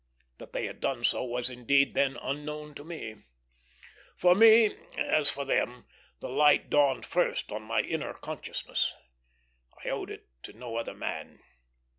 [0.39, 3.17] That they had done so was, indeed, then unknown to me.
[4.17, 5.85] For me, as for them,
[6.21, 8.95] the light dawned first on my inner consciousness;
[9.85, 11.41] I owed it to no other man.